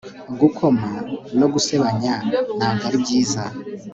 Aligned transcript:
Gukoma 0.39 0.87
no 1.39 1.47
gusebanyanyago 1.53 2.67
ari 2.85 2.97
byiza 3.03 3.41